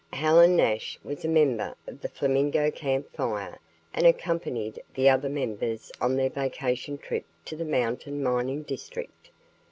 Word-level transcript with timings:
Helen 0.13 0.55
Nash 0.55 0.97
was 1.03 1.23
a 1.23 1.27
member 1.27 1.75
of 1.85 2.01
the 2.01 2.07
Flamingo 2.09 2.71
Camp 2.71 3.13
Fire 3.15 3.59
and 3.93 4.07
accompanied 4.07 4.81
the 4.95 5.07
other 5.07 5.29
members 5.29 5.91
on 6.01 6.15
their 6.15 6.31
vacation 6.31 6.97
trip 6.97 7.23
to 7.45 7.55
the 7.55 7.65
mountain 7.65 8.23
mining 8.23 8.63
district. 8.63 9.29